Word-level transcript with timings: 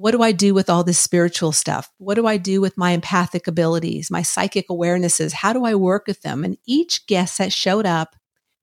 what 0.00 0.12
do 0.12 0.22
I 0.22 0.32
do 0.32 0.54
with 0.54 0.70
all 0.70 0.82
this 0.82 0.98
spiritual 0.98 1.52
stuff? 1.52 1.92
What 1.98 2.14
do 2.14 2.26
I 2.26 2.38
do 2.38 2.62
with 2.62 2.78
my 2.78 2.92
empathic 2.92 3.46
abilities, 3.46 4.10
my 4.10 4.22
psychic 4.22 4.66
awarenesses? 4.68 5.32
How 5.32 5.52
do 5.52 5.66
I 5.66 5.74
work 5.74 6.06
with 6.06 6.22
them? 6.22 6.42
And 6.42 6.56
each 6.66 7.06
guest 7.06 7.36
that 7.36 7.52
showed 7.52 7.84
up 7.84 8.16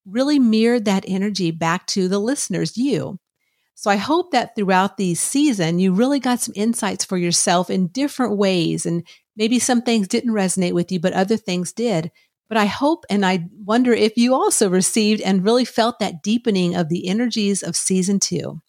really 0.03 0.39
mirrored 0.39 0.85
that 0.85 1.05
energy 1.07 1.51
back 1.51 1.85
to 1.87 2.07
the 2.07 2.17
listeners, 2.17 2.75
you. 2.75 3.19
So 3.75 3.91
I 3.91 3.97
hope 3.97 4.31
that 4.31 4.55
throughout 4.55 4.97
the 4.97 5.13
season, 5.13 5.77
you 5.77 5.93
really 5.93 6.19
got 6.19 6.39
some 6.39 6.55
insights 6.57 7.05
for 7.05 7.19
yourself 7.19 7.69
in 7.69 7.89
different 7.89 8.35
ways. 8.35 8.87
And 8.87 9.05
maybe 9.35 9.59
some 9.59 9.83
things 9.83 10.07
didn't 10.07 10.33
resonate 10.33 10.73
with 10.73 10.91
you, 10.91 10.99
but 10.99 11.13
other 11.13 11.37
things 11.37 11.71
did. 11.71 12.09
But 12.49 12.57
I 12.57 12.65
hope 12.65 13.05
and 13.11 13.23
I 13.23 13.45
wonder 13.63 13.93
if 13.93 14.17
you 14.17 14.33
also 14.33 14.71
received 14.71 15.21
and 15.21 15.45
really 15.45 15.65
felt 15.65 15.99
that 15.99 16.23
deepening 16.23 16.75
of 16.75 16.89
the 16.89 17.07
energies 17.07 17.61
of 17.61 17.75
season 17.75 18.19
two. 18.19 18.59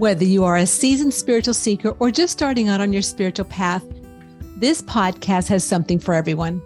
Whether 0.00 0.24
you 0.24 0.44
are 0.44 0.56
a 0.56 0.64
seasoned 0.64 1.12
spiritual 1.12 1.52
seeker 1.52 1.90
or 1.98 2.10
just 2.10 2.32
starting 2.32 2.70
out 2.70 2.80
on 2.80 2.90
your 2.90 3.02
spiritual 3.02 3.44
path, 3.44 3.84
this 4.56 4.80
podcast 4.80 5.46
has 5.48 5.62
something 5.62 5.98
for 5.98 6.14
everyone. 6.14 6.62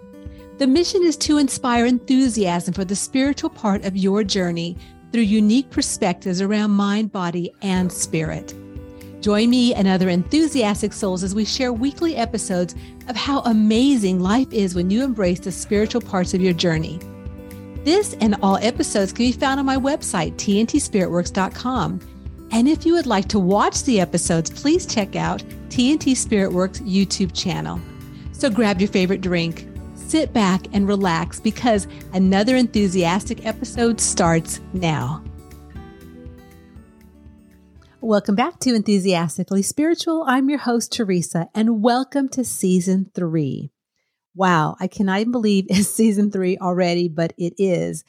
The 0.57 0.67
mission 0.67 1.03
is 1.03 1.17
to 1.17 1.37
inspire 1.37 1.85
enthusiasm 1.85 2.73
for 2.73 2.85
the 2.85 2.95
spiritual 2.95 3.49
part 3.49 3.83
of 3.83 3.97
your 3.97 4.23
journey 4.23 4.77
through 5.11 5.23
unique 5.23 5.69
perspectives 5.69 6.39
around 6.39 6.71
mind, 6.71 7.11
body, 7.11 7.51
and 7.61 7.91
spirit. 7.91 8.53
Join 9.19 9.49
me 9.49 9.73
and 9.73 9.85
other 9.85 10.07
enthusiastic 10.07 10.93
souls 10.93 11.21
as 11.21 11.35
we 11.35 11.43
share 11.43 11.73
weekly 11.73 12.15
episodes 12.15 12.73
of 13.09 13.17
how 13.17 13.41
amazing 13.41 14.21
life 14.21 14.53
is 14.53 14.75
when 14.75 14.89
you 14.89 15.03
embrace 15.03 15.41
the 15.41 15.51
spiritual 15.51 15.99
parts 15.99 16.33
of 16.33 16.39
your 16.39 16.53
journey. 16.53 17.01
This 17.83 18.15
and 18.21 18.37
all 18.41 18.55
episodes 18.55 19.11
can 19.11 19.25
be 19.25 19.33
found 19.33 19.59
on 19.59 19.65
my 19.65 19.75
website, 19.75 20.35
tntspiritworks.com 20.37 22.14
and 22.55 22.69
if 22.69 22.85
you 22.85 22.93
would 22.93 23.05
like 23.05 23.27
to 23.27 23.37
watch 23.37 23.83
the 23.83 23.99
episodes, 23.99 24.49
please 24.49 24.85
check 24.85 25.17
out 25.17 25.43
TNT 25.67 26.15
Spirit 26.15 26.53
Works 26.53 26.79
YouTube 26.79 27.33
channel. 27.33 27.81
So 28.31 28.49
grab 28.49 28.79
your 28.79 28.87
favorite 28.87 29.19
drink, 29.19 29.67
sit 29.93 30.31
back 30.31 30.65
and 30.71 30.87
relax 30.87 31.41
because 31.41 31.85
another 32.13 32.55
enthusiastic 32.55 33.45
episode 33.45 33.99
starts 33.99 34.61
now. 34.71 35.21
Welcome 37.99 38.35
back 38.35 38.61
to 38.61 38.73
Enthusiastically 38.73 39.61
Spiritual. 39.61 40.23
I'm 40.25 40.47
your 40.47 40.59
host, 40.59 40.93
Teresa, 40.93 41.49
and 41.53 41.83
welcome 41.83 42.29
to 42.29 42.45
season 42.45 43.11
three. 43.13 43.73
Wow, 44.33 44.77
I 44.79 44.87
cannot 44.87 45.19
even 45.19 45.33
believe 45.33 45.65
it's 45.69 45.89
season 45.89 46.31
three 46.31 46.57
already, 46.57 47.09
but 47.09 47.33
it 47.37 47.55
is. 47.57 48.05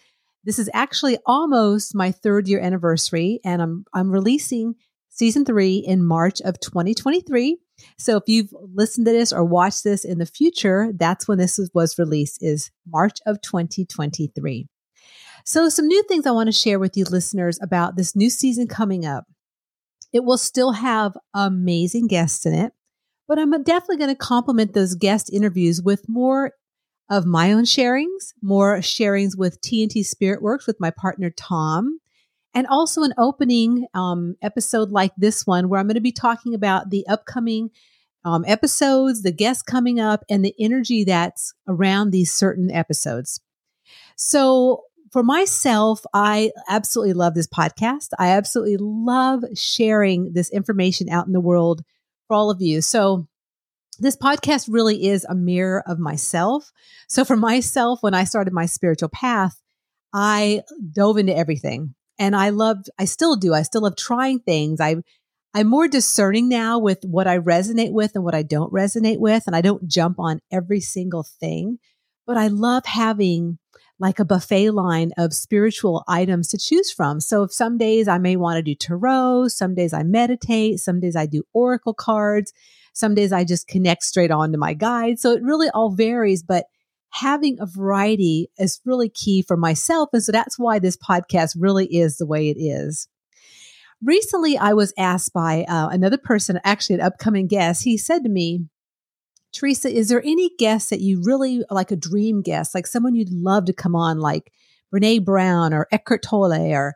This 0.47 0.61
is 0.61 0.71
actually 0.73 1.19
almost 1.27 1.93
my 1.93 2.13
third 2.13 2.47
year 2.47 2.61
anniversary, 2.61 3.41
and 3.45 3.61
I'm 3.61 3.85
I'm 3.93 4.13
releasing 4.13 4.77
season 5.11 5.45
three 5.45 5.79
in 5.79 6.05
March 6.05 6.41
of 6.43 6.61
2023. 6.61 7.59
So 7.99 8.17
if 8.17 8.23
you've 8.29 8.55
listened 8.75 9.07
to 9.07 9.13
this 9.13 9.33
or 9.33 9.45
watched 9.45 9.83
this 9.83 10.05
in 10.05 10.19
the 10.19 10.25
future, 10.25 10.93
that's 10.95 11.27
when 11.27 11.39
this 11.39 11.59
was 11.75 11.99
released 11.99 12.43
is 12.43 12.71
March 12.87 13.19
of 13.27 13.43
2023. 13.43 14.69
So 15.45 15.69
some 15.69 15.89
new 15.89 16.03
things 16.05 16.27
I 16.27 16.31
want 16.31 16.47
to 16.47 16.53
share 16.53 16.79
with 16.79 16.97
you 16.97 17.05
listeners 17.05 17.59
about 17.61 17.97
this 17.97 18.15
new 18.15 18.31
season 18.31 18.69
coming 18.69 19.05
up. 19.05 19.25
It 20.13 20.25
will 20.25 20.39
still 20.39 20.73
have 20.73 21.17
amazing 21.35 22.07
guests 22.07 22.47
in 22.47 22.55
it, 22.55 22.73
but 23.27 23.39
I'm 23.39 23.51
definitely 23.65 23.99
going 23.99 24.15
to 24.15 24.17
complement 24.17 24.75
those 24.75 24.95
guest 24.95 25.29
interviews 25.33 25.83
with 25.83 26.09
more 26.09 26.53
of 27.09 27.25
my 27.25 27.53
own 27.53 27.65
sharings, 27.65 28.35
more 28.43 28.79
sharings 28.79 29.37
with 29.37 29.61
TNT 29.61 30.05
Spirit 30.05 30.43
Works 30.43 30.67
with 30.67 30.81
my 30.81 30.91
partner 30.91 31.31
Tom, 31.31 32.01
and 32.55 32.67
also 32.67 33.03
an 33.03 33.15
opening 33.19 33.87
um, 33.95 34.37
episode 34.43 34.91
like 34.91 35.13
this 35.17 35.47
one 35.47 35.69
where 35.69 35.79
I'm 35.79 35.87
going 35.87 35.95
to 35.95 36.01
be 36.01 36.13
talking 36.13 36.55
about 36.55 36.91
the 36.91 37.07
upcoming 37.07 37.71
um, 38.25 38.45
episodes, 38.47 39.23
the 39.23 39.31
guests 39.31 39.63
coming 39.63 40.01
up, 40.01 40.25
and 40.29 40.45
the 40.45 40.55
energy 40.59 41.05
that's 41.05 41.55
around 41.69 42.11
these 42.11 42.35
certain 42.35 42.71
episodes. 42.71 43.41
So, 44.17 44.83
for 45.13 45.23
myself, 45.23 46.05
I 46.13 46.51
absolutely 46.69 47.15
love 47.15 47.35
this 47.35 47.47
podcast. 47.47 48.09
I 48.19 48.31
absolutely 48.31 48.79
love 48.79 49.45
sharing 49.55 50.33
this 50.33 50.51
information 50.51 51.09
out 51.09 51.27
in 51.27 51.33
the 51.33 51.41
world 51.41 51.83
for 52.27 52.35
all 52.35 52.51
of 52.51 52.61
you. 52.61 52.83
So, 52.83 53.29
this 53.99 54.17
podcast 54.17 54.69
really 54.71 55.07
is 55.07 55.25
a 55.29 55.35
mirror 55.35 55.83
of 55.87 55.99
myself. 55.99 56.73
So 57.09 57.25
for 57.25 57.37
myself, 57.37 58.03
when 58.03 58.15
I 58.15 58.25
started 58.25 58.53
my 58.53 58.67
spiritual 58.67 59.09
path, 59.09 59.61
I 60.13 60.63
dove 60.93 61.19
into 61.19 61.37
everything 61.37 61.95
and 62.19 62.35
I 62.35 62.51
loved, 62.51 62.91
I 62.99 63.05
still 63.05 63.37
do. 63.37 63.55
I 63.55 63.63
still 63.63 63.83
love 63.83 63.97
trying 63.97 64.41
things. 64.41 64.81
I, 64.81 64.97
I'm 65.55 65.67
more 65.67 65.89
discerning 65.89 66.49
now 66.49 66.79
with 66.79 66.99
what 67.03 67.27
I 67.27 67.39
resonate 67.39 67.93
with 67.93 68.13
and 68.15 68.25
what 68.25 68.35
I 68.35 68.43
don't 68.43 68.73
resonate 68.73 69.19
with. 69.19 69.45
And 69.47 69.57
I 69.57 69.61
don't 69.61 69.89
jump 69.89 70.19
on 70.19 70.41
every 70.51 70.81
single 70.81 71.23
thing, 71.23 71.79
but 72.27 72.37
I 72.37 72.49
love 72.49 72.87
having 72.87 73.59
like 73.99 74.19
a 74.19 74.25
buffet 74.25 74.71
line 74.71 75.13
of 75.17 75.33
spiritual 75.33 76.05
items 76.07 76.49
to 76.49 76.59
choose 76.59 76.93
from. 76.93 77.21
So 77.21 77.45
if 77.45 77.53
some 77.53 77.79
days 77.79 78.09
I 78.09 78.19
may 78.19 78.37
want 78.37 78.57
to 78.57 78.63
do 78.63 78.75
tarot, 78.75 79.49
some 79.49 79.75
days 79.75 79.93
I 79.93 80.03
meditate, 80.03 80.81
some 80.81 81.01
days 81.01 81.17
I 81.17 81.27
do 81.27 81.45
oracle 81.55 81.95
cards. 81.95 82.53
Some 82.97 83.15
days 83.15 83.31
I 83.31 83.45
just 83.45 83.69
connect 83.69 84.05
straight 84.05 84.31
on 84.31 84.53
to 84.53 84.59
my 84.59 84.73
guide. 84.73 85.19
So 85.19 85.33
it 85.33 85.43
really 85.43 85.69
all 85.69 85.91
varies, 85.91 86.43
but 86.43 86.65
having 87.11 87.59
a 87.61 87.67
variety 87.67 88.49
is 88.57 88.81
really 88.87 89.11
key 89.11 89.43
for 89.43 89.55
myself. 89.55 90.09
And 90.15 90.23
so 90.23 90.33
that's 90.33 90.59
why 90.59 90.79
this 90.79 90.97
podcast 90.97 91.57
really 91.59 91.95
is 91.95 92.17
the 92.17 92.25
way 92.25 92.49
it 92.49 92.57
is. 92.59 93.07
Recently, 94.03 94.57
I 94.57 94.73
was 94.73 94.95
asked 94.97 95.35
by 95.35 95.67
uh, 95.69 95.89
another 95.89 96.17
person, 96.17 96.59
actually 96.65 96.95
an 96.95 97.03
upcoming 97.03 97.49
guest. 97.49 97.85
He 97.85 97.99
said 97.99 98.23
to 98.23 98.31
me, 98.31 98.65
Teresa, 99.53 99.95
is 99.95 100.09
there 100.09 100.23
any 100.23 100.51
guest 100.59 100.89
that 100.89 101.03
you 101.03 101.21
really 101.23 101.65
like 101.71 101.91
a 101.91 101.97
dream 101.97 102.41
guest, 102.41 102.75
like 102.75 102.87
someone 102.87 103.15
you'd 103.15 103.31
love 103.31 103.67
to 103.67 103.75
come 103.75 103.95
on, 103.95 104.21
like 104.21 104.51
Brene 104.91 105.23
Brown 105.23 105.75
or 105.75 105.87
Eckhart 105.93 106.23
Tolle 106.23 106.73
or 106.73 106.95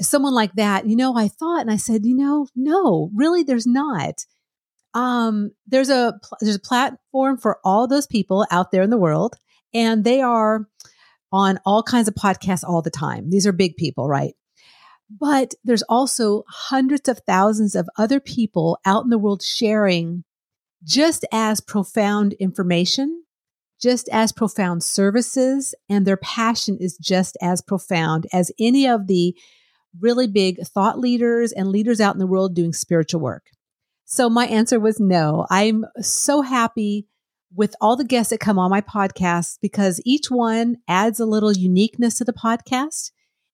someone 0.00 0.32
like 0.32 0.54
that? 0.54 0.86
You 0.86 0.96
know, 0.96 1.14
I 1.18 1.28
thought 1.28 1.60
and 1.60 1.70
I 1.70 1.76
said, 1.76 2.06
you 2.06 2.16
know, 2.16 2.46
no, 2.56 3.10
really, 3.14 3.42
there's 3.42 3.66
not 3.66 4.24
um, 4.94 5.50
there's 5.66 5.90
a 5.90 6.18
there's 6.40 6.56
a 6.56 6.60
platform 6.60 7.36
for 7.36 7.58
all 7.64 7.86
those 7.86 8.06
people 8.06 8.46
out 8.50 8.72
there 8.72 8.82
in 8.82 8.90
the 8.90 8.96
world, 8.96 9.36
and 9.74 10.04
they 10.04 10.20
are 10.20 10.66
on 11.32 11.58
all 11.64 11.82
kinds 11.82 12.08
of 12.08 12.14
podcasts 12.14 12.64
all 12.64 12.82
the 12.82 12.90
time. 12.90 13.30
These 13.30 13.46
are 13.46 13.52
big 13.52 13.76
people, 13.76 14.08
right? 14.08 14.34
But 15.10 15.54
there's 15.64 15.82
also 15.82 16.44
hundreds 16.48 17.08
of 17.08 17.20
thousands 17.26 17.74
of 17.74 17.88
other 17.96 18.20
people 18.20 18.78
out 18.84 19.04
in 19.04 19.10
the 19.10 19.18
world 19.18 19.42
sharing 19.42 20.24
just 20.84 21.24
as 21.32 21.60
profound 21.60 22.34
information, 22.34 23.24
just 23.80 24.08
as 24.10 24.32
profound 24.32 24.82
services, 24.82 25.74
and 25.88 26.06
their 26.06 26.16
passion 26.16 26.76
is 26.78 26.96
just 26.98 27.36
as 27.40 27.62
profound 27.62 28.26
as 28.32 28.52
any 28.58 28.86
of 28.86 29.06
the 29.06 29.34
really 30.00 30.26
big 30.26 30.60
thought 30.66 30.98
leaders 30.98 31.52
and 31.52 31.68
leaders 31.68 32.00
out 32.00 32.14
in 32.14 32.18
the 32.18 32.26
world 32.26 32.54
doing 32.54 32.72
spiritual 32.72 33.20
work. 33.20 33.46
So 34.10 34.30
my 34.30 34.46
answer 34.46 34.80
was 34.80 34.98
no. 34.98 35.46
I'm 35.50 35.84
so 36.00 36.40
happy 36.40 37.06
with 37.54 37.76
all 37.78 37.94
the 37.94 38.06
guests 38.06 38.30
that 38.30 38.40
come 38.40 38.58
on 38.58 38.70
my 38.70 38.80
podcast 38.80 39.58
because 39.60 40.00
each 40.02 40.30
one 40.30 40.76
adds 40.88 41.20
a 41.20 41.26
little 41.26 41.52
uniqueness 41.52 42.16
to 42.16 42.24
the 42.24 42.32
podcast. 42.32 43.10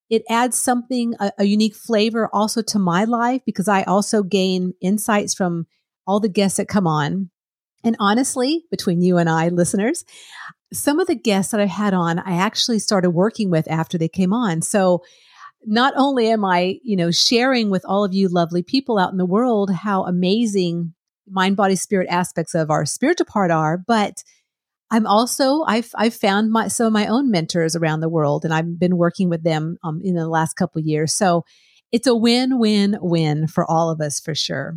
It 0.08 0.22
adds 0.30 0.56
something, 0.56 1.14
a, 1.18 1.32
a, 1.40 1.44
unique 1.44 1.74
flavor 1.74 2.30
also 2.32 2.62
to 2.62 2.78
my 2.78 3.02
life 3.02 3.42
because 3.44 3.66
I 3.66 3.82
also 3.82 4.22
gain 4.22 4.74
insights 4.80 5.34
from 5.34 5.66
all 6.06 6.20
the 6.20 6.28
guests 6.28 6.58
that 6.58 6.68
come 6.68 6.86
on. 6.86 7.30
And 7.82 7.96
honestly, 7.98 8.64
between 8.70 9.02
you 9.02 9.18
and 9.18 9.28
I, 9.28 9.48
listeners, 9.48 10.04
some 10.72 11.00
of 11.00 11.08
the 11.08 11.16
guests 11.16 11.50
that 11.50 11.60
I 11.60 11.66
had 11.66 11.94
on, 11.94 12.20
I 12.20 12.36
actually 12.36 12.78
started 12.78 13.10
working 13.10 13.50
with 13.50 13.68
after 13.68 13.98
they 13.98 14.08
came 14.08 14.32
on. 14.32 14.62
So 14.62 15.02
not 15.66 15.94
only 15.96 16.28
am 16.28 16.44
I, 16.44 16.78
you 16.82 16.96
know, 16.96 17.10
sharing 17.10 17.70
with 17.70 17.84
all 17.86 18.04
of 18.04 18.14
you 18.14 18.28
lovely 18.28 18.62
people 18.62 18.98
out 18.98 19.12
in 19.12 19.18
the 19.18 19.26
world 19.26 19.70
how 19.70 20.04
amazing 20.04 20.94
mind, 21.28 21.56
body, 21.56 21.76
spirit 21.76 22.08
aspects 22.10 22.54
of 22.54 22.70
our 22.70 22.84
spiritual 22.84 23.26
part 23.26 23.50
are, 23.50 23.78
but 23.78 24.22
I'm 24.90 25.06
also 25.06 25.62
I've 25.62 25.90
I've 25.94 26.14
found 26.14 26.50
my 26.50 26.68
some 26.68 26.86
of 26.86 26.92
my 26.92 27.06
own 27.06 27.30
mentors 27.30 27.74
around 27.74 28.00
the 28.00 28.08
world, 28.08 28.44
and 28.44 28.52
I've 28.52 28.78
been 28.78 28.96
working 28.96 29.28
with 29.28 29.42
them 29.42 29.78
um, 29.82 30.00
in 30.04 30.14
the 30.14 30.28
last 30.28 30.54
couple 30.54 30.80
years. 30.82 31.12
So 31.12 31.44
it's 31.90 32.06
a 32.06 32.14
win 32.14 32.58
win 32.58 32.96
win 33.00 33.46
for 33.46 33.68
all 33.68 33.90
of 33.90 34.00
us 34.00 34.20
for 34.20 34.34
sure. 34.34 34.76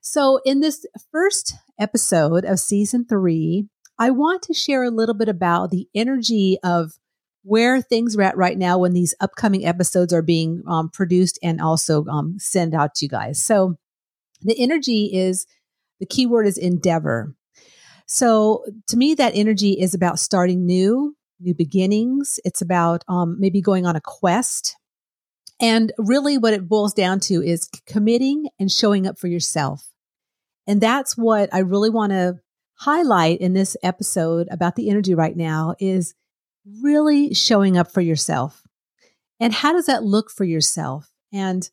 So 0.00 0.40
in 0.44 0.60
this 0.60 0.86
first 1.10 1.54
episode 1.78 2.44
of 2.44 2.60
season 2.60 3.06
three, 3.06 3.66
I 3.98 4.10
want 4.10 4.42
to 4.42 4.54
share 4.54 4.84
a 4.84 4.90
little 4.90 5.14
bit 5.14 5.28
about 5.28 5.70
the 5.70 5.88
energy 5.94 6.58
of 6.62 6.92
where 7.44 7.80
things 7.80 8.16
are 8.16 8.22
at 8.22 8.36
right 8.36 8.56
now 8.56 8.78
when 8.78 8.94
these 8.94 9.14
upcoming 9.20 9.66
episodes 9.66 10.12
are 10.12 10.22
being 10.22 10.62
um, 10.66 10.88
produced 10.88 11.38
and 11.42 11.60
also 11.60 12.04
um, 12.06 12.38
sent 12.38 12.74
out 12.74 12.94
to 12.94 13.04
you 13.04 13.08
guys. 13.08 13.40
So 13.40 13.76
the 14.40 14.60
energy 14.60 15.10
is 15.12 15.46
the 16.00 16.06
keyword 16.06 16.46
is 16.46 16.58
endeavor. 16.58 17.34
So 18.06 18.64
to 18.88 18.96
me, 18.96 19.14
that 19.14 19.32
energy 19.34 19.72
is 19.72 19.94
about 19.94 20.18
starting 20.18 20.66
new, 20.66 21.16
new 21.38 21.54
beginnings. 21.54 22.40
It's 22.44 22.62
about 22.62 23.04
um, 23.08 23.36
maybe 23.38 23.60
going 23.60 23.86
on 23.86 23.94
a 23.94 24.00
quest. 24.00 24.76
And 25.60 25.92
really, 25.98 26.36
what 26.36 26.52
it 26.52 26.68
boils 26.68 26.94
down 26.94 27.20
to 27.20 27.42
is 27.42 27.68
committing 27.86 28.48
and 28.58 28.70
showing 28.70 29.06
up 29.06 29.18
for 29.18 29.28
yourself. 29.28 29.86
And 30.66 30.80
that's 30.80 31.16
what 31.16 31.48
I 31.52 31.60
really 31.60 31.90
want 31.90 32.12
to 32.12 32.40
highlight 32.80 33.40
in 33.40 33.52
this 33.52 33.76
episode 33.82 34.48
about 34.50 34.76
the 34.76 34.90
energy 34.90 35.14
right 35.14 35.36
now 35.36 35.74
is 35.78 36.14
really 36.80 37.34
showing 37.34 37.76
up 37.76 37.92
for 37.92 38.00
yourself. 38.00 38.62
And 39.40 39.52
how 39.52 39.72
does 39.72 39.86
that 39.86 40.04
look 40.04 40.30
for 40.30 40.44
yourself? 40.44 41.10
And 41.32 41.68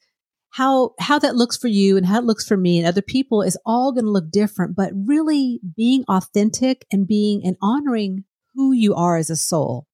how 0.51 0.91
how 0.99 1.17
that 1.19 1.35
looks 1.35 1.57
for 1.57 1.69
you 1.69 1.95
and 1.95 2.05
how 2.05 2.19
it 2.19 2.25
looks 2.25 2.45
for 2.45 2.57
me 2.57 2.77
and 2.77 2.85
other 2.85 3.01
people 3.01 3.41
is 3.41 3.57
all 3.65 3.93
going 3.93 4.03
to 4.03 4.11
look 4.11 4.31
different, 4.31 4.75
but 4.75 4.91
really 4.93 5.61
being 5.75 6.03
authentic 6.09 6.85
and 6.91 7.07
being 7.07 7.41
and 7.45 7.55
honoring 7.61 8.25
who 8.53 8.73
you 8.73 8.93
are 8.93 9.15
as 9.15 9.29
a 9.29 9.35
soul 9.35 9.87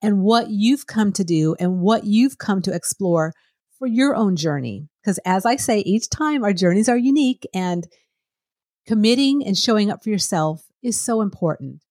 and 0.00 0.22
what 0.22 0.50
you've 0.50 0.86
come 0.86 1.12
to 1.12 1.24
do 1.24 1.56
and 1.58 1.80
what 1.80 2.04
you've 2.04 2.38
come 2.38 2.62
to 2.62 2.72
explore 2.72 3.32
for 3.78 3.88
your 3.88 4.14
own 4.14 4.36
journey. 4.36 4.88
Because 5.02 5.18
as 5.24 5.44
I 5.44 5.56
say, 5.56 5.80
each 5.80 6.08
time 6.08 6.44
our 6.44 6.52
journeys 6.52 6.88
are 6.88 6.96
unique 6.96 7.46
and 7.52 7.86
committing 8.86 9.44
and 9.44 9.58
showing 9.58 9.90
up 9.90 10.04
for 10.04 10.10
yourself 10.10 10.64
is 10.82 11.00
so 11.00 11.20
important. 11.20 11.82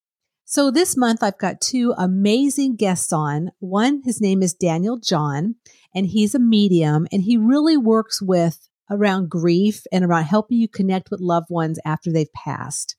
So 0.48 0.70
this 0.70 0.96
month 0.96 1.24
I've 1.24 1.40
got 1.40 1.60
two 1.60 1.96
amazing 1.98 2.76
guests 2.76 3.12
on. 3.12 3.52
One, 3.58 4.04
his 4.06 4.22
name 4.22 4.44
is 4.44 4.54
Daniel 4.54 4.98
John, 4.98 5.56
and 5.94 6.06
he's 6.06 6.36
a 6.36 6.40
medium 6.40 7.08
and 7.12 7.24
he 7.24 7.36
really 7.36 7.78
works 7.78 8.22
with 8.22 8.70
around 8.92 9.28
grief 9.28 9.82
and 9.92 10.06
around 10.06 10.26
helping 10.26 10.60
you 10.60 10.68
connect 10.68 11.10
with 11.10 11.20
loved 11.20 11.48
ones 11.50 11.80
after 11.84 12.12
they've 12.12 12.32
passed. 12.34 12.96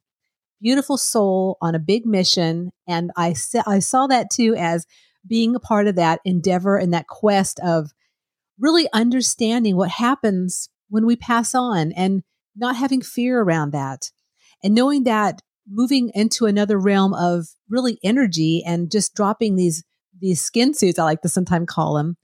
Beautiful 0.61 0.97
soul 0.97 1.57
on 1.61 1.77
a 1.77 1.79
big 1.79 2.05
mission. 2.05 2.73
And 2.89 3.13
I, 3.17 3.37
I 3.65 3.79
saw 3.79 4.09
that 4.09 4.29
too 4.29 4.57
as 4.59 4.85
being 5.25 5.55
a 5.55 5.61
part 5.61 5.87
of 5.87 5.95
that 5.95 6.19
endeavor 6.25 6.77
and 6.77 6.93
that 6.95 7.07
quest 7.07 7.61
of 7.61 7.93
really 8.59 8.89
understanding 8.93 9.77
what 9.77 9.91
happens 9.91 10.69
when 10.89 11.07
we 11.07 11.15
pass 11.15 11.55
on 11.55 11.93
and 11.93 12.25
not 12.57 12.75
having 12.75 13.03
fear 13.03 13.41
around 13.41 13.73
that 13.73 14.11
and 14.65 14.75
knowing 14.75 15.05
that 15.05 15.43
moving 15.69 16.11
into 16.15 16.47
another 16.47 16.79
realm 16.79 17.15
of 17.15 17.47
really 17.69 17.99
energy 18.03 18.63
and 18.65 18.91
just 18.91 19.15
dropping 19.15 19.57
these 19.57 19.85
these 20.19 20.41
skin 20.41 20.73
suits, 20.73 20.99
I 20.99 21.05
like 21.05 21.21
to 21.23 21.29
sometimes 21.29 21.67
call 21.69 21.95
them, 21.95 22.17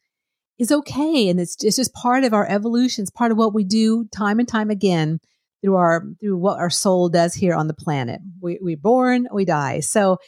is 0.58 0.72
okay. 0.72 1.28
And 1.28 1.38
it's, 1.38 1.62
it's 1.62 1.76
just 1.76 1.92
part 1.92 2.24
of 2.24 2.32
our 2.32 2.48
evolution. 2.48 3.02
It's 3.02 3.10
part 3.10 3.32
of 3.32 3.36
what 3.36 3.54
we 3.54 3.64
do 3.64 4.06
time 4.14 4.38
and 4.38 4.48
time 4.48 4.70
again 4.70 5.18
through 5.62 5.76
our 5.76 6.04
through 6.20 6.38
what 6.38 6.58
our 6.58 6.70
soul 6.70 7.08
does 7.08 7.34
here 7.34 7.54
on 7.54 7.68
the 7.68 7.74
planet. 7.74 8.20
We 8.40 8.58
we 8.62 8.74
born, 8.74 9.28
we 9.32 9.44
die. 9.44 9.80
So 9.80 10.18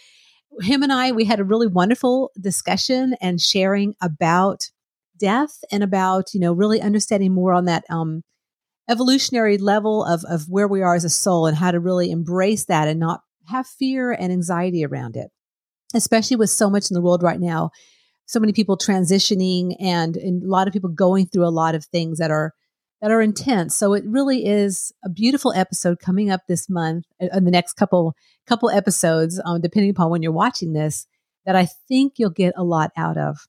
him 0.61 0.83
and 0.83 0.93
I, 0.93 1.13
we 1.13 1.25
had 1.25 1.41
a 1.41 1.45
really 1.45 1.67
wonderful 1.67 2.31
discussion 2.41 3.17
and 3.21 3.41
sharing 3.41 3.95
about 4.01 4.71
death 5.19 5.59
and 5.73 5.83
about, 5.83 6.35
you 6.35 6.41
know, 6.41 6.53
really 6.53 6.81
understanding 6.81 7.33
more 7.33 7.53
on 7.53 7.65
that 7.65 7.85
um 7.89 8.23
evolutionary 8.89 9.59
level 9.59 10.05
of, 10.05 10.25
of 10.25 10.49
where 10.49 10.69
we 10.69 10.83
are 10.83 10.95
as 10.95 11.05
a 11.05 11.11
soul 11.11 11.47
and 11.47 11.57
how 11.57 11.71
to 11.71 11.81
really 11.81 12.11
embrace 12.11 12.65
that 12.67 12.89
and 12.89 13.01
not 13.01 13.21
have 13.49 13.67
fear 13.67 14.13
and 14.13 14.33
anxiety 14.33 14.85
around 14.85 15.17
it, 15.17 15.31
especially 15.95 16.37
with 16.37 16.51
so 16.51 16.71
much 16.71 16.91
in 16.91 16.95
the 16.95 17.03
world 17.03 17.23
right 17.23 17.41
now. 17.41 17.71
So 18.27 18.41
many 18.41 18.53
people 18.53 18.79
transitioning 18.79 19.77
and, 19.81 20.17
and 20.17 20.43
a 20.43 20.49
lot 20.49 20.67
of 20.67 20.73
people 20.73 20.91
going 20.91 21.27
through 21.27 21.47
a 21.47 21.49
lot 21.49 21.75
of 21.75 21.85
things 21.85 22.19
that 22.19 22.31
are 22.31 22.53
that 23.03 23.11
are 23.11 23.21
intense. 23.21 23.77
So 23.77 23.93
it 23.93 24.03
really 24.07 24.47
is 24.47 24.91
a 25.05 25.11
beautiful 25.11 25.53
episode 25.53 25.99
coming 26.01 26.31
up 26.31 26.41
this 26.49 26.71
month 26.71 27.05
uh, 27.23 27.27
in 27.35 27.45
the 27.45 27.51
next 27.51 27.75
couple 27.75 28.15
couple 28.47 28.71
episodes, 28.71 29.39
um, 29.45 29.61
depending 29.61 29.91
upon 29.91 30.11
when 30.11 30.23
you're 30.23 30.33
watching 30.33 30.73
this, 30.73 31.07
that 31.45 31.55
I 31.55 31.67
think 31.87 32.15
you'll 32.17 32.31
get 32.31 32.55
a 32.57 32.65
lot 32.65 32.93
out 32.97 33.19
of. 33.19 33.47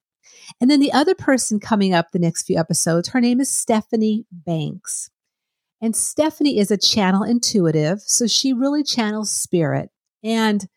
And 0.60 0.70
then 0.70 0.82
the 0.82 0.92
other 0.92 1.16
person 1.16 1.62
coming 1.62 1.94
up 1.94 2.12
the 2.12 2.20
next 2.20 2.44
few 2.44 2.58
episodes, 2.58 3.10
her 3.10 3.22
name 3.22 3.40
is 3.40 3.50
Stephanie 3.50 4.26
Banks. 4.30 5.10
And 5.82 5.96
Stephanie 5.96 6.58
is 6.58 6.72
a 6.72 6.78
channel 6.78 7.24
intuitive. 7.24 8.02
So 8.02 8.28
she 8.28 8.54
really 8.54 8.84
channels 8.84 9.34
spirit. 9.34 9.90
And 10.24 10.68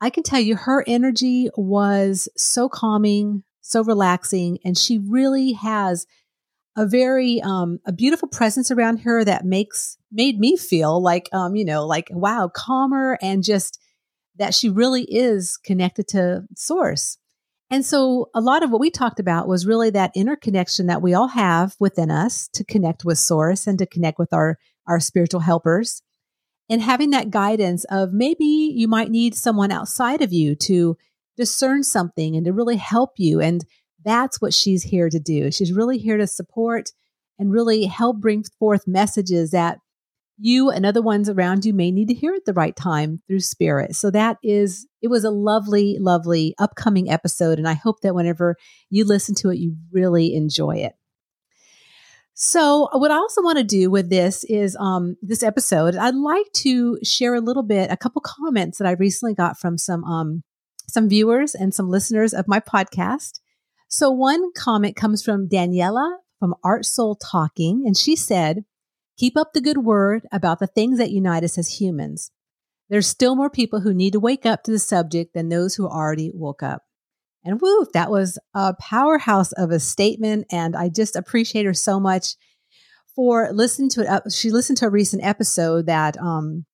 I 0.00 0.10
can 0.10 0.22
tell 0.22 0.40
you 0.40 0.56
her 0.56 0.84
energy 0.86 1.48
was 1.56 2.28
so 2.36 2.68
calming, 2.68 3.44
so 3.60 3.82
relaxing. 3.82 4.58
And 4.64 4.76
she 4.76 4.98
really 4.98 5.52
has 5.52 6.06
a 6.76 6.86
very, 6.86 7.40
um, 7.42 7.80
a 7.86 7.92
beautiful 7.92 8.28
presence 8.28 8.70
around 8.70 8.98
her 8.98 9.24
that 9.24 9.44
makes, 9.44 9.96
made 10.12 10.38
me 10.38 10.56
feel 10.56 11.02
like, 11.02 11.28
um, 11.32 11.56
you 11.56 11.64
know, 11.64 11.86
like, 11.86 12.08
wow, 12.10 12.48
calmer 12.54 13.18
and 13.20 13.42
just 13.42 13.80
that 14.36 14.54
she 14.54 14.68
really 14.68 15.02
is 15.02 15.56
connected 15.56 16.06
to 16.08 16.44
source. 16.54 17.18
And 17.70 17.84
so 17.84 18.30
a 18.34 18.40
lot 18.40 18.62
of 18.62 18.70
what 18.70 18.80
we 18.80 18.90
talked 18.90 19.20
about 19.20 19.46
was 19.46 19.66
really 19.66 19.90
that 19.90 20.12
interconnection 20.14 20.86
that 20.86 21.02
we 21.02 21.12
all 21.12 21.28
have 21.28 21.76
within 21.78 22.10
us 22.10 22.48
to 22.54 22.64
connect 22.64 23.04
with 23.04 23.18
source 23.18 23.66
and 23.66 23.78
to 23.78 23.86
connect 23.86 24.18
with 24.18 24.32
our, 24.32 24.58
our 24.86 25.00
spiritual 25.00 25.40
helpers 25.40 26.02
and 26.70 26.82
having 26.82 27.10
that 27.10 27.30
guidance 27.30 27.84
of 27.84 28.12
maybe 28.12 28.44
you 28.44 28.88
might 28.88 29.10
need 29.10 29.34
someone 29.34 29.72
outside 29.72 30.22
of 30.22 30.32
you 30.32 30.54
to 30.54 30.96
discern 31.36 31.82
something 31.82 32.36
and 32.36 32.44
to 32.46 32.52
really 32.52 32.76
help 32.76 33.12
you. 33.16 33.40
And 33.40 33.64
that's 34.04 34.40
what 34.40 34.54
she's 34.54 34.82
here 34.82 35.08
to 35.08 35.20
do. 35.20 35.50
She's 35.50 35.72
really 35.72 35.98
here 35.98 36.16
to 36.16 36.26
support 36.26 36.90
and 37.38 37.52
really 37.52 37.84
help 37.84 38.18
bring 38.18 38.44
forth 38.58 38.86
messages 38.86 39.52
that 39.52 39.78
you 40.38 40.70
and 40.70 40.86
other 40.86 41.02
ones 41.02 41.28
around 41.28 41.64
you 41.64 41.74
may 41.74 41.90
need 41.90 42.08
to 42.08 42.14
hear 42.14 42.32
at 42.32 42.44
the 42.44 42.52
right 42.52 42.76
time 42.76 43.20
through 43.26 43.40
spirit. 43.40 43.96
So 43.96 44.10
that 44.12 44.38
is, 44.42 44.86
it 45.02 45.08
was 45.08 45.24
a 45.24 45.30
lovely, 45.30 45.98
lovely 45.98 46.54
upcoming 46.58 47.10
episode. 47.10 47.58
And 47.58 47.68
I 47.68 47.74
hope 47.74 48.00
that 48.02 48.14
whenever 48.14 48.56
you 48.88 49.04
listen 49.04 49.34
to 49.36 49.50
it, 49.50 49.58
you 49.58 49.76
really 49.90 50.34
enjoy 50.34 50.76
it. 50.76 50.94
So 52.34 52.88
what 52.92 53.10
I 53.10 53.16
also 53.16 53.42
want 53.42 53.58
to 53.58 53.64
do 53.64 53.90
with 53.90 54.10
this 54.10 54.44
is 54.44 54.76
um, 54.78 55.16
this 55.22 55.42
episode, 55.42 55.96
I'd 55.96 56.14
like 56.14 56.46
to 56.58 57.00
share 57.02 57.34
a 57.34 57.40
little 57.40 57.64
bit, 57.64 57.90
a 57.90 57.96
couple 57.96 58.22
comments 58.24 58.78
that 58.78 58.86
I 58.86 58.92
recently 58.92 59.34
got 59.34 59.58
from 59.58 59.76
some 59.76 60.04
um, 60.04 60.44
some 60.88 61.08
viewers 61.08 61.54
and 61.54 61.74
some 61.74 61.90
listeners 61.90 62.32
of 62.32 62.46
my 62.46 62.60
podcast. 62.60 63.40
So 63.88 64.10
one 64.10 64.52
comment 64.52 64.94
comes 64.94 65.22
from 65.22 65.48
Daniela 65.48 66.18
from 66.38 66.54
Art 66.62 66.86
Soul 66.86 67.16
Talking, 67.16 67.82
and 67.84 67.96
she 67.96 68.14
said, 68.14 68.64
Keep 69.18 69.36
up 69.36 69.52
the 69.52 69.60
good 69.60 69.78
word 69.78 70.26
about 70.30 70.60
the 70.60 70.68
things 70.68 70.98
that 70.98 71.10
unite 71.10 71.42
us 71.42 71.58
as 71.58 71.80
humans. 71.80 72.30
There's 72.88 73.08
still 73.08 73.34
more 73.34 73.50
people 73.50 73.80
who 73.80 73.92
need 73.92 74.12
to 74.12 74.20
wake 74.20 74.46
up 74.46 74.62
to 74.62 74.70
the 74.70 74.78
subject 74.78 75.34
than 75.34 75.48
those 75.48 75.74
who 75.74 75.88
already 75.88 76.30
woke 76.32 76.62
up. 76.62 76.82
And 77.44 77.60
woo, 77.60 77.86
that 77.94 78.10
was 78.10 78.38
a 78.54 78.74
powerhouse 78.74 79.50
of 79.52 79.72
a 79.72 79.80
statement. 79.80 80.46
And 80.52 80.76
I 80.76 80.88
just 80.88 81.16
appreciate 81.16 81.66
her 81.66 81.74
so 81.74 81.98
much 81.98 82.36
for 83.16 83.50
listening 83.52 83.90
to 83.90 84.02
it. 84.02 84.32
She 84.32 84.52
listened 84.52 84.78
to 84.78 84.86
a 84.86 84.90
recent 84.90 85.24
episode 85.24 85.86
that 85.86 86.16
um, 86.18 86.64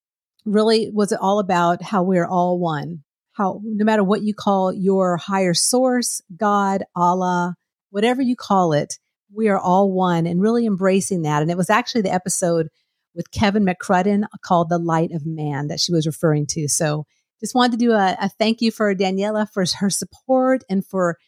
really 0.45 0.91
was 0.93 1.15
all 1.15 1.39
about 1.39 1.83
how 1.83 2.03
we're 2.03 2.27
all 2.27 2.59
one. 2.59 3.05
How 3.33 3.63
no 3.65 3.85
matter 3.87 4.05
what 4.05 4.23
you 4.23 4.35
call 4.35 4.73
your 4.73 5.17
higher 5.17 5.55
source, 5.55 6.21
God, 6.37 6.85
Allah, 6.95 7.57
whatever 7.91 8.21
you 8.21 8.37
call 8.37 8.75
it, 8.75 8.99
we 9.33 9.49
are 9.49 9.59
all 9.59 9.93
one 9.93 10.27
and 10.27 10.41
really 10.41 10.67
embracing 10.67 11.23
that. 11.23 11.43
And 11.43 11.51
it 11.51 11.57
was 11.57 11.71
actually 11.71 12.03
the 12.03 12.13
episode 12.13 12.69
with 13.15 13.31
Kevin 13.31 13.65
McCrudden 13.65 14.25
called 14.45 14.69
The 14.69 14.79
Light 14.79 15.13
of 15.13 15.25
Man 15.25 15.69
that 15.69 15.81
she 15.81 15.93
was 15.93 16.07
referring 16.07 16.47
to. 16.49 16.69
So 16.69 17.05
just 17.41 17.55
wanted 17.55 17.73
to 17.73 17.85
do 17.85 17.93
a, 17.93 18.17
a 18.21 18.29
thank 18.29 18.61
you 18.61 18.71
for 18.71 18.95
Daniela 18.95 19.49
for 19.53 19.65
her 19.79 19.91
support 19.91 20.63
and 20.69 20.85
for 20.85 21.19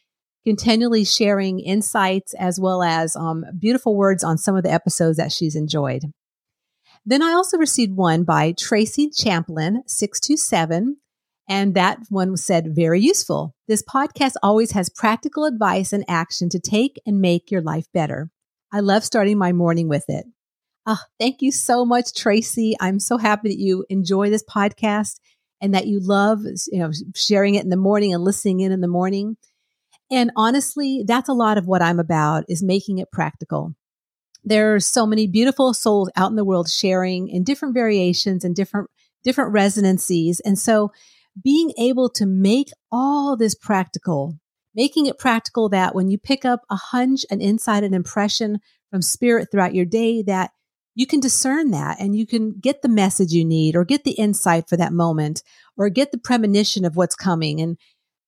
continually 0.45 1.05
sharing 1.05 1.59
insights 1.59 2.33
as 2.35 2.59
well 2.61 2.83
as 2.83 3.17
um, 3.17 3.45
beautiful 3.59 3.97
words 3.97 4.23
on 4.23 4.39
some 4.39 4.57
of 4.57 4.63
the 4.63 4.73
episodes 4.73 5.17
that 5.17 5.33
she's 5.33 5.57
enjoyed. 5.57 6.05
Then 7.05 7.23
I 7.23 7.33
also 7.33 7.59
received 7.59 7.97
one 7.97 8.25
by 8.25 8.53
Tracy 8.53 9.11
Champlin, 9.11 9.83
627, 9.87 10.97
and 11.49 11.75
that 11.75 11.99
one 12.09 12.37
said, 12.37 12.75
very 12.75 13.01
useful. 13.01 13.55
This 13.69 13.83
podcast 13.83 14.35
always 14.43 14.73
has 14.73 14.89
practical 14.89 15.45
advice 15.45 15.93
and 15.93 16.05
action 16.09 16.49
to 16.51 16.59
take 16.59 17.01
and 17.07 17.21
make 17.21 17.51
your 17.51 17.63
life 17.63 17.87
better. 17.95 18.31
I 18.73 18.81
love 18.81 19.05
starting 19.05 19.39
my 19.39 19.53
morning 19.53 19.89
with 19.89 20.05
it. 20.09 20.27
Oh, 20.87 21.01
thank 21.19 21.43
you 21.43 21.53
so 21.53 21.85
much, 21.85 22.15
Tracy. 22.15 22.77
I'm 22.81 23.01
so 23.01 23.17
happy 23.17 23.49
that 23.49 23.59
you 23.59 23.85
enjoy 23.89 24.31
this 24.31 24.45
podcast 24.45 25.17
and 25.61 25.75
that 25.75 25.87
you 25.87 26.01
love, 26.01 26.41
you 26.71 26.79
know, 26.79 26.91
sharing 27.15 27.55
it 27.55 27.65
in 27.65 27.71
the 27.71 27.77
morning 27.77 28.13
and 28.13 28.23
listening 28.23 28.61
in 28.61 28.73
in 28.73 28.81
the 28.81 28.89
morning. 28.89 29.37
And 30.11 30.31
honestly, 30.37 31.05
that's 31.07 31.29
a 31.29 31.35
lot 31.35 31.59
of 31.59 31.67
what 31.67 31.83
I'm 31.83 31.99
about 31.99 32.45
is 32.49 32.63
making 32.63 32.99
it 32.99 33.11
practical. 33.11 33.75
There 34.45 34.75
are 34.75 34.81
so 34.81 35.07
many 35.07 35.27
beautiful 35.27 35.75
souls 35.75 36.11
out 36.15 36.31
in 36.31 36.37
the 36.37 36.45
world 36.45 36.71
sharing 36.71 37.29
in 37.29 37.43
different 37.43 37.75
variations 37.75 38.45
and 38.45 38.55
different 38.55 38.89
different 39.25 39.53
resonancies. 39.53 40.39
And 40.41 40.57
so 40.57 40.93
being 41.43 41.73
able 41.79 42.09
to 42.11 42.27
make 42.27 42.71
all 42.91 43.37
this 43.37 43.55
practical, 43.55 44.39
making 44.75 45.07
it 45.07 45.19
practical 45.19 45.69
that 45.69 45.95
when 45.95 46.09
you 46.09 46.19
pick 46.19 46.45
up 46.45 46.63
a 46.71 46.77
hunch, 46.77 47.25
an 47.31 47.41
insight, 47.41 47.85
an 47.85 47.95
impression 47.95 48.59
from 48.91 49.03
spirit 49.03 49.49
throughout 49.51 49.75
your 49.75 49.85
day, 49.85 50.23
that 50.23 50.51
you 50.95 51.07
can 51.07 51.21
discern 51.21 51.71
that 51.73 51.99
and 52.01 52.17
you 52.17 52.27
can 52.27 52.59
get 52.59 52.81
the 52.81 52.89
message 52.89 53.33
you 53.33 53.45
need 53.45 53.77
or 53.77 53.85
get 53.85 54.05
the 54.05 54.13
insight 54.13 54.69
for 54.69 54.79
that 54.79 54.93
moment 54.93 55.43
or 55.77 55.91
get 55.91 56.11
the 56.11 56.19
premonition 56.19 56.85
of 56.85 56.97
what's 56.97 57.15
coming. 57.15 57.61
And 57.61 57.77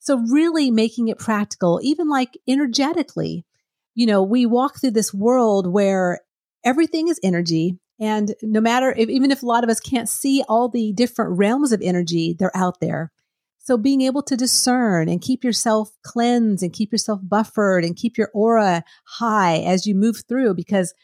so 0.00 0.18
really 0.30 0.70
making 0.70 1.08
it 1.08 1.18
practical, 1.18 1.80
even 1.82 2.08
like 2.08 2.38
energetically, 2.46 3.46
you 3.94 4.06
know, 4.06 4.22
we 4.22 4.44
walk 4.44 4.80
through 4.80 4.92
this 4.92 5.14
world 5.14 5.66
where 5.66 6.20
everything 6.62 7.08
is 7.08 7.18
energy. 7.22 7.78
And 8.00 8.34
no 8.42 8.60
matter 8.60 8.94
if, 8.96 9.08
even 9.08 9.30
if 9.30 9.42
a 9.42 9.46
lot 9.46 9.64
of 9.64 9.70
us 9.70 9.80
can't 9.80 10.08
see 10.08 10.44
all 10.48 10.68
the 10.68 10.92
different 10.92 11.36
realms 11.36 11.72
of 11.72 11.80
energy, 11.82 12.34
they're 12.38 12.56
out 12.56 12.80
there. 12.80 13.10
So 13.58 13.76
being 13.76 14.00
able 14.02 14.22
to 14.22 14.36
discern 14.36 15.08
and 15.08 15.20
keep 15.20 15.44
yourself 15.44 15.90
cleansed 16.02 16.62
and 16.62 16.72
keep 16.72 16.90
yourself 16.92 17.20
buffered 17.22 17.84
and 17.84 17.96
keep 17.96 18.16
your 18.16 18.30
aura 18.32 18.84
high 19.04 19.58
as 19.58 19.86
you 19.86 19.94
move 19.94 20.22
through, 20.28 20.54
because 20.54 20.94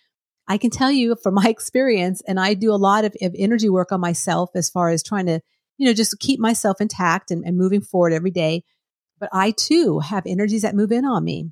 I 0.48 0.56
can 0.56 0.70
tell 0.70 0.90
you 0.90 1.16
from 1.22 1.34
my 1.42 1.48
experience, 1.48 2.22
and 2.26 2.38
I 2.38 2.54
do 2.54 2.72
a 2.72 2.76
lot 2.76 3.04
of, 3.04 3.14
of 3.20 3.34
energy 3.36 3.68
work 3.68 3.92
on 3.92 4.00
myself 4.00 4.50
as 4.54 4.70
far 4.70 4.88
as 4.88 5.02
trying 5.02 5.26
to, 5.26 5.40
you 5.78 5.86
know, 5.86 5.92
just 5.92 6.18
keep 6.20 6.40
myself 6.40 6.80
intact 6.80 7.30
and, 7.30 7.44
and 7.44 7.58
moving 7.58 7.80
forward 7.80 8.12
every 8.12 8.30
day. 8.30 8.64
But 9.18 9.30
I 9.32 9.50
too 9.50 9.98
have 9.98 10.24
energies 10.26 10.62
that 10.62 10.74
move 10.74 10.92
in 10.92 11.04
on 11.04 11.24
me. 11.24 11.50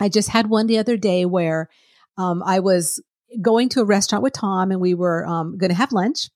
I 0.00 0.08
just 0.08 0.28
had 0.28 0.48
one 0.48 0.66
the 0.66 0.78
other 0.78 0.96
day 0.96 1.24
where 1.26 1.68
um, 2.16 2.42
I 2.44 2.60
was 2.60 3.02
going 3.40 3.68
to 3.70 3.80
a 3.80 3.84
restaurant 3.84 4.22
with 4.22 4.32
Tom 4.32 4.70
and 4.70 4.80
we 4.80 4.94
were 4.94 5.26
um, 5.26 5.58
going 5.58 5.70
to 5.70 5.76
have 5.76 5.92
lunch 5.92 6.28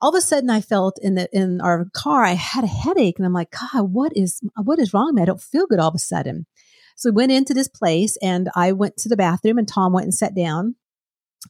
all 0.00 0.10
of 0.10 0.14
a 0.14 0.20
sudden 0.20 0.50
I 0.50 0.60
felt 0.60 0.98
in 1.02 1.14
the 1.14 1.28
in 1.32 1.60
our 1.60 1.86
car 1.92 2.24
I 2.24 2.32
had 2.32 2.64
a 2.64 2.68
headache 2.68 3.18
and 3.18 3.26
I'm 3.26 3.32
like, 3.32 3.50
God, 3.50 3.92
what 3.92 4.12
is 4.16 4.40
what 4.56 4.78
is 4.78 4.94
wrong? 4.94 5.18
I 5.20 5.24
don't 5.24 5.40
feel 5.40 5.66
good 5.66 5.78
all 5.78 5.88
of 5.88 5.94
a 5.94 5.98
sudden. 5.98 6.46
So 6.96 7.10
we 7.10 7.16
went 7.16 7.32
into 7.32 7.54
this 7.54 7.68
place 7.68 8.16
and 8.22 8.48
I 8.54 8.72
went 8.72 8.96
to 8.98 9.08
the 9.08 9.16
bathroom 9.16 9.58
and 9.58 9.68
Tom 9.68 9.92
went 9.92 10.04
and 10.04 10.14
sat 10.14 10.34
down. 10.34 10.76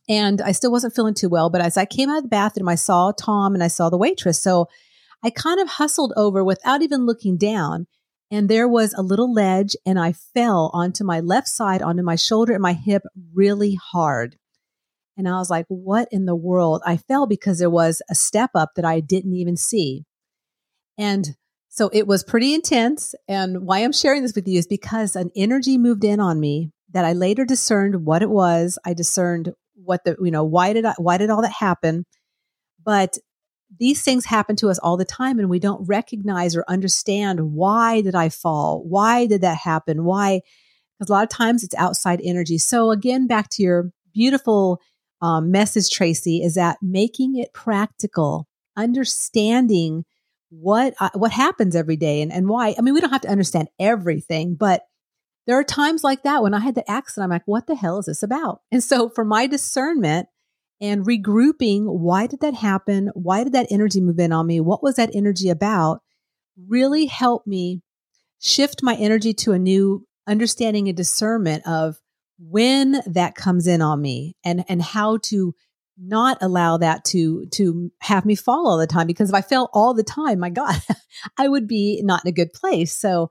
And 0.09 0.41
I 0.41 0.53
still 0.53 0.71
wasn't 0.71 0.95
feeling 0.95 1.15
too 1.15 1.29
well, 1.29 1.51
but 1.51 1.61
as 1.61 1.77
I 1.77 1.85
came 1.85 2.09
out 2.09 2.19
of 2.19 2.23
the 2.23 2.29
bathroom, 2.29 2.69
I 2.69 2.77
saw 2.77 3.11
Tom 3.11 3.55
and 3.55 3.63
I 3.63 3.67
saw 3.67 3.91
the 3.91 3.99
waitress. 3.99 4.41
So 4.41 4.69
I 5.25 5.31
kind 5.31 5.59
of 5.61 5.69
hustled 5.69 6.13
over 6.17 6.45
without 6.45 6.83
even 6.83 7.07
looking 7.07 7.37
down. 7.37 7.89
And 8.31 8.49
there 8.49 8.69
was 8.69 8.95
a 8.95 9.03
little 9.03 9.33
ledge 9.33 9.75
and 9.85 9.99
I 9.99 10.13
fell 10.13 10.71
onto 10.73 11.03
my 11.03 11.19
left 11.19 11.49
side, 11.49 11.83
onto 11.83 12.05
my 12.05 12.15
shoulder 12.15 12.53
and 12.53 12.63
my 12.63 12.75
hip 12.75 13.03
really 13.35 13.75
hard. 13.75 14.37
And 15.27 15.35
I 15.35 15.39
was 15.39 15.51
like, 15.51 15.67
what 15.69 16.09
in 16.11 16.25
the 16.25 16.35
world? 16.35 16.81
I 16.87 16.97
fell 16.97 17.27
because 17.27 17.59
there 17.59 17.69
was 17.69 18.01
a 18.11 18.15
step 18.15 18.51
up 18.55 18.71
that 18.77 18.87
I 18.87 19.01
didn't 19.01 19.35
even 19.35 19.57
see. 19.57 20.07
And 20.97 21.37
so 21.69 21.91
it 21.93 22.07
was 22.07 22.25
pretty 22.25 22.55
intense. 22.55 23.15
And 23.29 23.67
why 23.67 23.81
I'm 23.81 23.93
sharing 23.93 24.23
this 24.23 24.35
with 24.35 24.49
you 24.49 24.59
is 24.59 24.67
because 24.67 25.17
an 25.17 25.31
energy 25.37 25.77
moved 25.77 26.05
in 26.05 26.21
on 26.21 26.41
me 26.41 26.73
that 26.93 27.05
I 27.05 27.13
later 27.13 27.45
discerned 27.45 28.07
what 28.07 28.23
it 28.23 28.31
was. 28.31 28.79
I 28.85 28.95
discerned 28.95 29.53
what 29.75 30.05
the, 30.05 30.17
you 30.23 30.31
know, 30.31 30.45
why 30.45 30.73
did 30.73 30.87
I, 30.87 30.95
why 30.97 31.19
did 31.19 31.29
all 31.29 31.43
that 31.43 31.53
happen? 31.53 32.07
But 32.83 33.19
these 33.79 34.03
things 34.03 34.25
happen 34.25 34.57
to 34.57 34.71
us 34.71 34.79
all 34.79 34.97
the 34.97 35.05
time 35.05 35.39
and 35.39 35.51
we 35.51 35.59
don't 35.59 35.87
recognize 35.87 36.57
or 36.57 36.65
understand 36.67 37.53
why 37.53 38.01
did 38.01 38.15
I 38.15 38.31
fall? 38.31 38.83
Why 38.89 39.27
did 39.27 39.43
that 39.43 39.59
happen? 39.59 40.05
Why? 40.05 40.41
Because 40.99 41.11
a 41.11 41.13
lot 41.13 41.25
of 41.25 41.29
times 41.29 41.63
it's 41.63 41.75
outside 41.77 42.21
energy. 42.25 42.57
So 42.57 42.91
again, 42.91 43.27
back 43.27 43.51
to 43.51 43.63
your 43.63 43.91
beautiful 44.13 44.81
um, 45.21 45.51
message, 45.51 45.91
Tracy, 45.91 46.43
is 46.43 46.55
that 46.55 46.79
making 46.83 47.37
it 47.37 47.53
practical, 47.53 48.47
understanding 48.77 50.05
what 50.51 50.95
uh, 51.01 51.11
what 51.15 51.31
happens 51.31 51.77
every 51.77 51.97
day 51.97 52.23
and, 52.23 52.33
and 52.33 52.49
why. 52.49 52.75
I 52.77 52.81
mean, 52.83 52.95
we 52.95 53.01
don't 53.01 53.11
have 53.11 53.21
to 53.23 53.31
understand 53.31 53.69
everything, 53.79 54.55
but 54.55 54.83
there 55.47 55.59
are 55.59 55.65
times 55.65 56.05
like 56.05 56.23
that 56.23 56.43
when 56.43 56.55
I 56.55 56.61
had 56.61 56.75
the 56.75 56.89
accident, 56.91 57.25
I'm 57.25 57.31
like, 57.31 57.47
what 57.47 57.67
the 57.67 57.75
hell 57.75 57.99
is 57.99 58.07
this 58.07 58.23
about? 58.23 58.61
And 58.71 58.83
so 58.83 59.09
for 59.09 59.25
my 59.25 59.47
discernment 59.47 60.29
and 60.81 61.05
regrouping, 61.05 61.85
why 61.87 62.27
did 62.27 62.41
that 62.41 62.55
happen? 62.55 63.11
Why 63.15 63.45
did 63.45 63.55
that 63.55 63.67
energy 63.71 64.01
move 64.01 64.19
in 64.19 64.33
on 64.33 64.47
me? 64.47 64.61
What 64.61 64.83
was 64.83 64.97
that 64.97 65.11
energy 65.15 65.49
about? 65.49 66.03
Really 66.69 67.07
helped 67.07 67.47
me 67.47 67.83
shift 68.39 68.83
my 68.83 68.95
energy 68.95 69.35
to 69.35 69.53
a 69.53 69.59
new 69.59 70.07
understanding 70.27 70.89
and 70.89 70.97
discernment 70.97 71.67
of 71.67 71.97
when 72.41 73.03
that 73.07 73.35
comes 73.35 73.67
in 73.67 73.83
on 73.83 74.01
me 74.01 74.37
and 74.45 74.65
and 74.69 74.81
how 74.81 75.19
to 75.19 75.55
not 75.99 76.39
allow 76.41 76.79
that 76.79 77.05
to 77.05 77.47
to 77.53 77.93
have 78.01 78.25
me 78.25 78.35
fall 78.35 78.67
all 78.67 78.79
the 78.79 78.87
time 78.87 79.07
because 79.07 79.29
if 79.29 79.35
I 79.35 79.43
fell 79.43 79.69
all 79.75 79.93
the 79.93 80.03
time, 80.03 80.39
my 80.39 80.51
God, 80.51 80.81
I 81.39 81.49
would 81.49 81.69
be 81.69 82.01
not 82.03 82.25
in 82.25 82.29
a 82.29 82.33
good 82.33 82.53
place. 82.53 82.97
So 82.97 83.31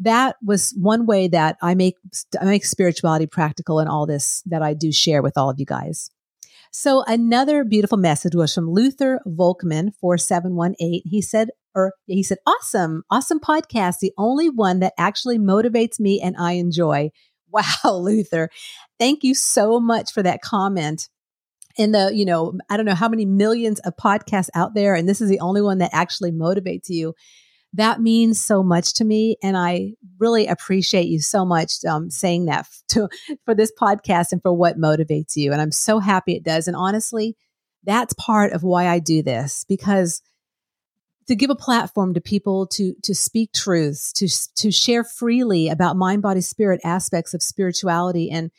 that 0.00 0.36
was 0.44 0.74
one 0.78 1.06
way 1.06 1.26
that 1.28 1.56
I 1.60 1.74
make 1.74 1.96
I 2.40 2.44
make 2.44 2.64
spirituality 2.64 3.26
practical 3.26 3.80
in 3.80 3.88
all 3.88 4.06
this 4.06 4.42
that 4.46 4.62
I 4.62 4.74
do 4.74 4.92
share 4.92 5.22
with 5.22 5.36
all 5.36 5.50
of 5.50 5.58
you 5.58 5.66
guys. 5.66 6.10
So 6.70 7.02
another 7.06 7.64
beautiful 7.64 7.98
message 7.98 8.34
was 8.34 8.54
from 8.54 8.70
Luther 8.70 9.20
Volkman 9.26 9.94
4718. 10.00 11.02
He 11.04 11.22
said 11.22 11.48
or 11.74 11.94
he 12.06 12.22
said 12.22 12.38
awesome, 12.46 13.02
awesome 13.10 13.40
podcast, 13.40 13.98
the 14.00 14.12
only 14.16 14.48
one 14.48 14.80
that 14.80 14.94
actually 14.98 15.38
motivates 15.38 15.98
me 15.98 16.20
and 16.20 16.36
I 16.38 16.52
enjoy. 16.52 17.10
Wow, 17.56 17.96
Luther. 17.98 18.50
Thank 18.98 19.24
you 19.24 19.34
so 19.34 19.80
much 19.80 20.12
for 20.12 20.22
that 20.22 20.42
comment. 20.42 21.08
In 21.78 21.92
the, 21.92 22.10
you 22.14 22.24
know, 22.24 22.54
I 22.70 22.76
don't 22.78 22.86
know 22.86 22.94
how 22.94 23.08
many 23.08 23.26
millions 23.26 23.80
of 23.80 23.94
podcasts 23.96 24.48
out 24.54 24.74
there, 24.74 24.94
and 24.94 25.06
this 25.06 25.20
is 25.20 25.28
the 25.28 25.40
only 25.40 25.60
one 25.60 25.78
that 25.78 25.90
actually 25.92 26.32
motivates 26.32 26.88
you. 26.88 27.14
That 27.74 28.00
means 28.00 28.42
so 28.42 28.62
much 28.62 28.94
to 28.94 29.04
me. 29.04 29.36
And 29.42 29.58
I 29.58 29.92
really 30.18 30.46
appreciate 30.46 31.08
you 31.08 31.20
so 31.20 31.44
much 31.44 31.84
um, 31.86 32.08
saying 32.08 32.46
that 32.46 32.66
to, 32.88 33.10
for 33.44 33.54
this 33.54 33.70
podcast 33.78 34.32
and 34.32 34.40
for 34.40 34.54
what 34.54 34.78
motivates 34.78 35.36
you. 35.36 35.52
And 35.52 35.60
I'm 35.60 35.72
so 35.72 35.98
happy 35.98 36.34
it 36.34 36.42
does. 36.42 36.66
And 36.66 36.76
honestly, 36.76 37.36
that's 37.84 38.14
part 38.14 38.52
of 38.52 38.62
why 38.62 38.88
I 38.88 38.98
do 38.98 39.22
this 39.22 39.66
because 39.68 40.22
to 41.28 41.34
give 41.34 41.50
a 41.50 41.56
platform 41.56 42.14
to 42.14 42.20
people 42.20 42.66
to 42.68 42.94
to 43.02 43.14
speak 43.14 43.52
truths, 43.52 44.12
to 44.14 44.28
to 44.56 44.70
share 44.70 45.04
freely 45.04 45.68
about 45.68 45.96
mind, 45.96 46.22
body, 46.22 46.40
spirit 46.40 46.80
aspects 46.84 47.34
of 47.34 47.42
spirituality, 47.42 48.30
and 48.30 48.50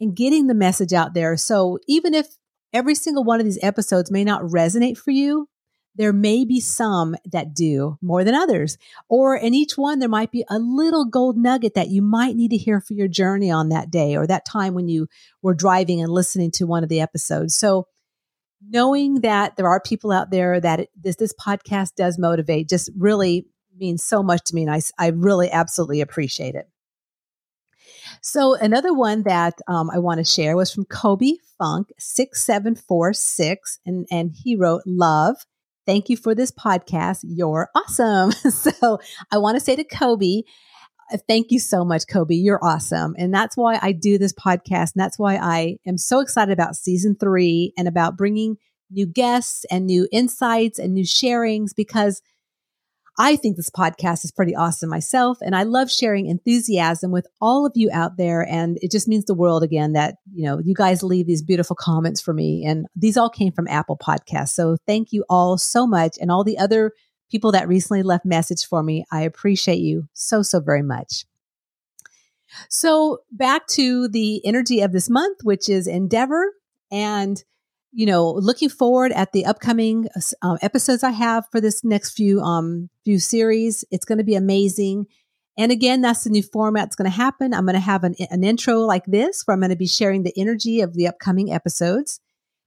and 0.00 0.16
getting 0.16 0.46
the 0.46 0.54
message 0.54 0.92
out 0.92 1.14
there. 1.14 1.36
So 1.36 1.78
even 1.86 2.14
if 2.14 2.26
every 2.72 2.94
single 2.94 3.24
one 3.24 3.40
of 3.40 3.46
these 3.46 3.62
episodes 3.62 4.10
may 4.10 4.24
not 4.24 4.42
resonate 4.42 4.98
for 4.98 5.12
you, 5.12 5.48
there 5.96 6.12
may 6.12 6.44
be 6.44 6.60
some 6.60 7.14
that 7.30 7.54
do 7.54 7.96
more 8.02 8.24
than 8.24 8.34
others. 8.34 8.76
Or 9.08 9.36
in 9.36 9.54
each 9.54 9.78
one, 9.78 10.00
there 10.00 10.08
might 10.08 10.32
be 10.32 10.44
a 10.48 10.58
little 10.58 11.04
gold 11.04 11.36
nugget 11.36 11.74
that 11.74 11.88
you 11.88 12.02
might 12.02 12.34
need 12.34 12.50
to 12.50 12.56
hear 12.56 12.80
for 12.80 12.94
your 12.94 13.08
journey 13.08 13.50
on 13.50 13.68
that 13.68 13.90
day 13.90 14.16
or 14.16 14.26
that 14.26 14.44
time 14.44 14.74
when 14.74 14.88
you 14.88 15.06
were 15.40 15.54
driving 15.54 16.00
and 16.00 16.10
listening 16.10 16.50
to 16.52 16.66
one 16.66 16.82
of 16.82 16.88
the 16.88 17.00
episodes. 17.00 17.54
So 17.54 17.86
knowing 18.68 19.20
that 19.20 19.56
there 19.56 19.68
are 19.68 19.80
people 19.80 20.12
out 20.12 20.30
there 20.30 20.60
that 20.60 20.80
it, 20.80 20.90
this 20.96 21.16
this 21.16 21.34
podcast 21.34 21.94
does 21.96 22.18
motivate 22.18 22.68
just 22.68 22.90
really 22.96 23.46
means 23.76 24.04
so 24.04 24.22
much 24.22 24.42
to 24.44 24.54
me 24.54 24.62
and 24.62 24.70
I, 24.70 24.80
I 24.98 25.08
really 25.08 25.50
absolutely 25.50 26.00
appreciate 26.00 26.54
it. 26.54 26.68
So 28.20 28.54
another 28.54 28.94
one 28.94 29.22
that 29.24 29.54
um, 29.68 29.90
i 29.90 29.98
want 29.98 30.18
to 30.18 30.24
share 30.24 30.56
was 30.56 30.72
from 30.72 30.84
kobe 30.84 31.32
funk 31.58 31.88
6746 31.98 33.80
and 33.84 34.06
and 34.10 34.32
he 34.32 34.56
wrote 34.56 34.82
love 34.86 35.36
thank 35.86 36.08
you 36.08 36.16
for 36.16 36.34
this 36.34 36.50
podcast. 36.50 37.20
You're 37.22 37.68
awesome. 37.74 38.32
So 38.50 39.00
i 39.30 39.38
want 39.38 39.56
to 39.56 39.60
say 39.60 39.76
to 39.76 39.84
kobe 39.84 40.42
Uh, 41.12 41.18
thank 41.28 41.50
you 41.50 41.58
so 41.58 41.84
much, 41.84 42.06
Kobe. 42.08 42.34
You're 42.34 42.64
awesome. 42.64 43.14
And 43.18 43.32
that's 43.32 43.56
why 43.56 43.78
I 43.80 43.92
do 43.92 44.18
this 44.18 44.32
podcast. 44.32 44.94
And 44.94 45.02
that's 45.02 45.18
why 45.18 45.36
I 45.36 45.76
am 45.86 45.98
so 45.98 46.20
excited 46.20 46.52
about 46.52 46.76
season 46.76 47.16
three 47.18 47.72
and 47.76 47.86
about 47.88 48.16
bringing 48.16 48.56
new 48.90 49.06
guests 49.06 49.64
and 49.70 49.86
new 49.86 50.08
insights 50.12 50.78
and 50.78 50.94
new 50.94 51.04
sharings 51.04 51.70
because 51.76 52.22
I 53.16 53.36
think 53.36 53.56
this 53.56 53.70
podcast 53.70 54.24
is 54.24 54.32
pretty 54.32 54.56
awesome 54.56 54.90
myself. 54.90 55.38
And 55.40 55.54
I 55.54 55.62
love 55.62 55.90
sharing 55.90 56.26
enthusiasm 56.26 57.12
with 57.12 57.26
all 57.40 57.64
of 57.64 57.72
you 57.76 57.88
out 57.92 58.16
there. 58.16 58.42
And 58.42 58.76
it 58.82 58.90
just 58.90 59.06
means 59.06 59.24
the 59.24 59.34
world 59.34 59.62
again 59.62 59.92
that, 59.92 60.16
you 60.32 60.44
know, 60.44 60.58
you 60.58 60.74
guys 60.74 61.04
leave 61.04 61.26
these 61.26 61.42
beautiful 61.42 61.76
comments 61.76 62.20
for 62.20 62.34
me. 62.34 62.64
And 62.66 62.86
these 62.96 63.16
all 63.16 63.30
came 63.30 63.52
from 63.52 63.68
Apple 63.68 63.96
Podcasts. 63.96 64.48
So 64.48 64.76
thank 64.84 65.12
you 65.12 65.24
all 65.28 65.58
so 65.58 65.86
much. 65.86 66.16
And 66.20 66.30
all 66.30 66.42
the 66.42 66.58
other 66.58 66.90
people 67.30 67.52
that 67.52 67.68
recently 67.68 68.02
left 68.02 68.24
message 68.24 68.66
for 68.66 68.82
me. 68.82 69.04
I 69.10 69.22
appreciate 69.22 69.78
you 69.78 70.08
so, 70.12 70.42
so 70.42 70.60
very 70.60 70.82
much. 70.82 71.24
So 72.68 73.18
back 73.32 73.66
to 73.68 74.08
the 74.08 74.44
energy 74.46 74.80
of 74.80 74.92
this 74.92 75.10
month, 75.10 75.38
which 75.42 75.68
is 75.68 75.86
endeavor 75.86 76.52
and 76.92 77.42
you 77.96 78.06
know, 78.06 78.32
looking 78.32 78.68
forward 78.68 79.12
at 79.12 79.30
the 79.30 79.46
upcoming 79.46 80.08
uh, 80.42 80.58
episodes 80.60 81.04
I 81.04 81.12
have 81.12 81.44
for 81.52 81.60
this 81.60 81.84
next 81.84 82.10
few 82.10 82.40
um 82.40 82.90
few 83.04 83.20
series. 83.20 83.84
It's 83.90 84.04
going 84.04 84.18
to 84.18 84.24
be 84.24 84.34
amazing. 84.34 85.06
And 85.56 85.70
again, 85.70 86.00
that's 86.00 86.24
the 86.24 86.30
new 86.30 86.42
format 86.42 86.86
that's 86.86 86.96
going 86.96 87.08
to 87.08 87.16
happen. 87.16 87.54
I'm 87.54 87.64
going 87.64 87.74
to 87.74 87.80
have 87.80 88.02
an, 88.02 88.16
an 88.30 88.42
intro 88.42 88.80
like 88.80 89.04
this 89.06 89.44
where 89.44 89.54
I'm 89.54 89.60
going 89.60 89.70
to 89.70 89.76
be 89.76 89.86
sharing 89.86 90.24
the 90.24 90.34
energy 90.36 90.80
of 90.80 90.94
the 90.94 91.06
upcoming 91.06 91.52
episodes 91.52 92.20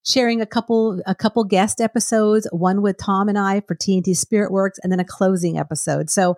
sharing 0.08 0.42
a 0.42 0.46
couple 0.46 1.02
a 1.06 1.14
couple 1.14 1.44
guest 1.44 1.82
episodes, 1.82 2.48
one 2.52 2.82
with 2.82 2.98
Tom 2.98 3.28
and 3.28 3.38
I 3.38 3.62
for 3.62 3.76
TNT 3.76 4.16
Spirit 4.16 4.52
Works, 4.52 4.80
and 4.82 4.92
then 4.92 5.00
a 5.00 5.06
closing 5.06 5.58
episode. 5.58 6.10
So 6.10 6.36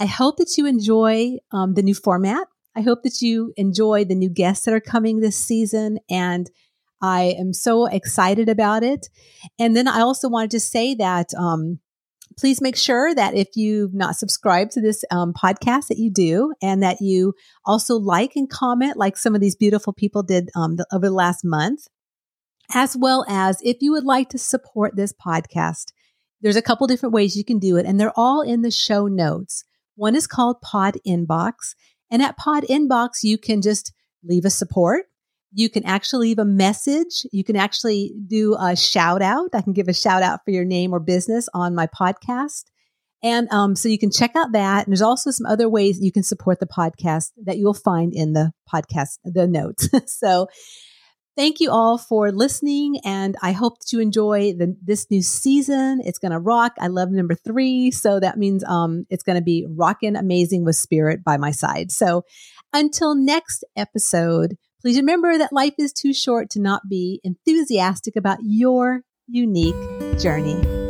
I 0.00 0.06
hope 0.06 0.36
that 0.36 0.58
you 0.58 0.66
enjoy 0.66 1.38
um, 1.52 1.74
the 1.74 1.82
new 1.82 1.94
format. 1.94 2.46
I 2.74 2.82
hope 2.82 3.02
that 3.04 3.22
you 3.22 3.54
enjoy 3.56 4.04
the 4.04 4.14
new 4.14 4.28
guests 4.28 4.64
that 4.66 4.74
are 4.74 4.80
coming 4.80 5.20
this 5.20 5.38
season, 5.38 5.98
and 6.10 6.50
I 7.00 7.34
am 7.38 7.52
so 7.52 7.86
excited 7.86 8.48
about 8.48 8.82
it. 8.82 9.08
And 9.58 9.76
then 9.76 9.86
I 9.88 10.00
also 10.00 10.28
wanted 10.28 10.50
to 10.52 10.60
say 10.60 10.94
that 10.96 11.32
um, 11.34 11.78
please 12.38 12.60
make 12.60 12.76
sure 12.76 13.14
that 13.14 13.34
if 13.34 13.48
you've 13.54 13.94
not 13.94 14.16
subscribed 14.16 14.72
to 14.72 14.80
this 14.80 15.04
um, 15.10 15.32
podcast, 15.32 15.88
that 15.88 15.98
you 15.98 16.10
do, 16.10 16.52
and 16.60 16.82
that 16.82 17.00
you 17.00 17.34
also 17.64 17.96
like 17.96 18.36
and 18.36 18.50
comment, 18.50 18.96
like 18.96 19.16
some 19.16 19.34
of 19.34 19.40
these 19.40 19.56
beautiful 19.56 19.92
people 19.92 20.22
did 20.22 20.50
um, 20.56 20.76
the, 20.76 20.86
over 20.92 21.06
the 21.06 21.14
last 21.14 21.44
month. 21.44 21.86
As 22.72 22.96
well 22.96 23.24
as 23.28 23.58
if 23.62 23.78
you 23.80 23.92
would 23.92 24.04
like 24.04 24.28
to 24.30 24.38
support 24.38 24.96
this 24.96 25.12
podcast, 25.12 25.92
there's 26.40 26.56
a 26.56 26.62
couple 26.62 26.86
different 26.86 27.14
ways 27.14 27.36
you 27.36 27.44
can 27.44 27.58
do 27.58 27.76
it, 27.76 27.86
and 27.86 27.98
they're 27.98 28.12
all 28.16 28.42
in 28.42 28.62
the 28.62 28.70
show 28.70 29.06
notes. 29.06 29.64
One 29.94 30.14
is 30.14 30.26
called 30.26 30.60
Pod 30.60 30.96
Inbox, 31.06 31.74
and 32.10 32.22
at 32.22 32.36
Pod 32.36 32.64
Inbox, 32.64 33.22
you 33.22 33.38
can 33.38 33.62
just 33.62 33.92
leave 34.22 34.44
a 34.44 34.50
support 34.50 35.06
you 35.58 35.70
can 35.70 35.86
actually 35.86 36.28
leave 36.28 36.38
a 36.38 36.44
message. 36.44 37.26
You 37.32 37.42
can 37.42 37.56
actually 37.56 38.12
do 38.26 38.56
a 38.60 38.76
shout 38.76 39.22
out. 39.22 39.48
I 39.54 39.62
can 39.62 39.72
give 39.72 39.88
a 39.88 39.94
shout 39.94 40.22
out 40.22 40.40
for 40.44 40.50
your 40.50 40.66
name 40.66 40.92
or 40.92 41.00
business 41.00 41.48
on 41.54 41.74
my 41.74 41.86
podcast. 41.86 42.64
And 43.22 43.50
um, 43.50 43.74
so 43.74 43.88
you 43.88 43.98
can 43.98 44.10
check 44.10 44.36
out 44.36 44.52
that. 44.52 44.86
And 44.86 44.92
there's 44.92 45.00
also 45.00 45.30
some 45.30 45.46
other 45.46 45.66
ways 45.66 45.98
you 45.98 46.12
can 46.12 46.22
support 46.22 46.60
the 46.60 46.66
podcast 46.66 47.30
that 47.44 47.56
you'll 47.56 47.72
find 47.72 48.12
in 48.12 48.34
the 48.34 48.52
podcast, 48.70 49.18
the 49.24 49.46
notes. 49.46 49.88
so 50.06 50.46
thank 51.36 51.60
you 51.60 51.70
all 51.70 51.98
for 51.98 52.32
listening. 52.32 53.00
And 53.04 53.36
I 53.42 53.52
hope 53.52 53.78
that 53.80 53.92
you 53.92 54.00
enjoy 54.00 54.52
the, 54.52 54.76
this 54.82 55.06
new 55.10 55.22
season. 55.22 56.00
It's 56.04 56.18
going 56.18 56.32
to 56.32 56.38
rock. 56.38 56.72
I 56.78 56.88
love 56.88 57.10
number 57.10 57.34
three. 57.34 57.90
So 57.90 58.18
that 58.20 58.38
means 58.38 58.64
um, 58.64 59.06
it's 59.10 59.22
going 59.22 59.36
to 59.36 59.44
be 59.44 59.66
rocking 59.68 60.16
amazing 60.16 60.64
with 60.64 60.76
spirit 60.76 61.22
by 61.22 61.36
my 61.36 61.50
side. 61.50 61.92
So 61.92 62.24
until 62.72 63.14
next 63.14 63.64
episode, 63.76 64.56
Please 64.86 64.98
remember 64.98 65.36
that 65.36 65.52
life 65.52 65.74
is 65.78 65.92
too 65.92 66.12
short 66.12 66.48
to 66.50 66.60
not 66.60 66.82
be 66.88 67.20
enthusiastic 67.24 68.14
about 68.14 68.38
your 68.42 69.00
unique 69.26 69.74
journey. 70.16 70.85